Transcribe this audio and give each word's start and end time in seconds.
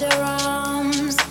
your 0.00 0.12
arms. 0.12 1.25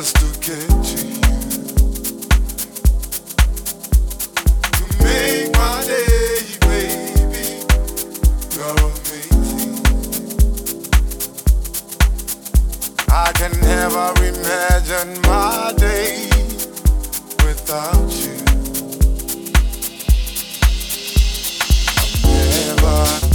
just 0.00 0.16
to 0.16 0.26
get 0.40 0.68
to 0.82 1.06
you. 1.06 1.20
To 4.76 4.84
make 5.04 5.52
my 5.58 5.84
day, 5.84 6.40
baby, 6.60 7.44
you're 8.56 8.78
amazing. 8.88 9.84
I 13.10 13.30
can 13.34 13.52
never 13.60 14.06
imagine 14.24 15.20
my 15.22 15.74
day 15.76 16.30
without 17.44 18.10
you. 18.24 18.38
I'm 22.24 22.76
never. 22.76 23.29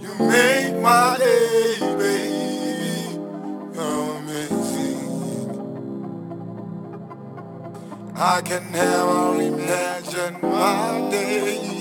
You 0.00 0.12
make 0.18 0.74
my 0.80 1.16
day, 1.18 1.76
baby. 1.98 3.20
You're 3.74 4.16
amazing. 4.18 5.62
I 8.16 8.40
can 8.42 8.72
never 8.72 9.42
imagine 9.42 10.40
my 10.42 11.08
day 11.10 11.77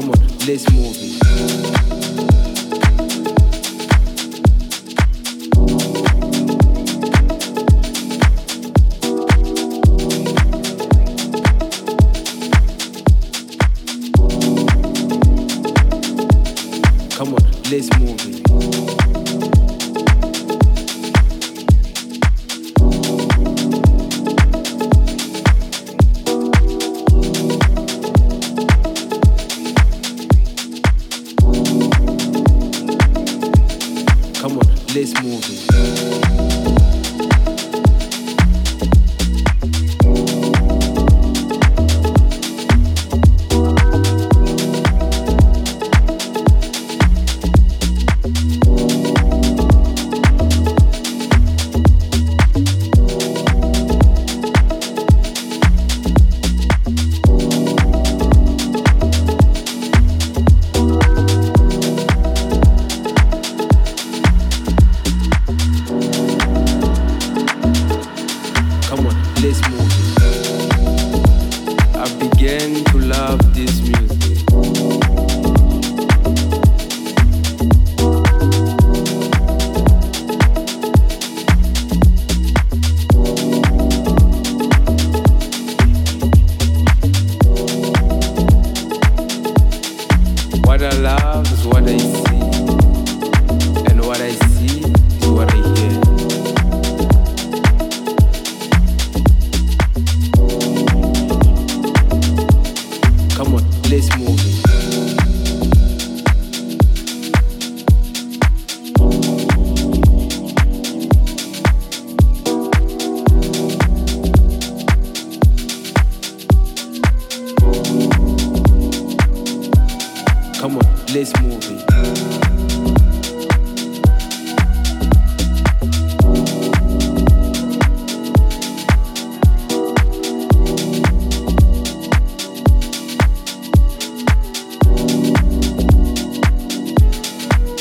Come 0.00 0.10
on, 0.10 0.28
let's 0.46 0.70
move 0.72 0.96
it. 0.96 1.77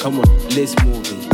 Come 0.08 0.20
on, 0.20 0.26
let's 0.56 0.74
move 0.86 1.06
it. 1.06 1.28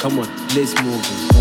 Come 0.00 0.18
on, 0.18 0.26
let's 0.56 0.82
move 0.82 1.28
it. 1.28 1.31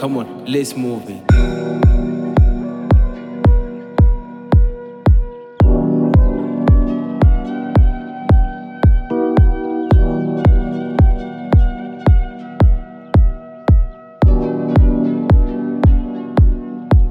Come 0.00 0.16
on, 0.16 0.46
let's 0.46 0.74
move 0.74 1.10
it. 1.10 1.26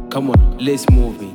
Come 0.10 0.32
on, 0.32 0.58
let's 0.58 0.90
move 0.90 1.22
it. 1.22 1.29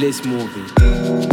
let's 0.00 0.24
move 0.24 0.50
it. 0.56 1.29